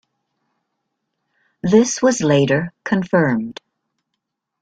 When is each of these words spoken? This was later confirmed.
This 1.61 2.01
was 2.01 2.21
later 2.23 2.73
confirmed. 2.83 3.59